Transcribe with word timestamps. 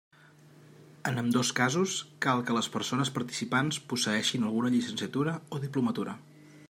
En 1.09 1.19
ambdós 1.23 1.51
casos 1.59 1.93
cal 2.27 2.41
que 2.47 2.55
les 2.57 2.69
persones 2.77 3.13
participants 3.19 3.79
posseeixin 3.93 4.49
alguna 4.49 4.73
llicenciatura 4.77 5.37
o 5.59 5.63
diplomatura. 5.69 6.17